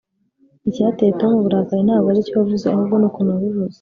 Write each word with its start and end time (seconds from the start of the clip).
icyateye 0.69 1.11
tom 1.19 1.31
uburakari 1.35 1.81
ntabwo 1.87 2.07
aricyo 2.09 2.33
wavuze, 2.37 2.65
ahubwo 2.67 2.95
nukuntu 2.97 3.33
wabivuze 3.35 3.69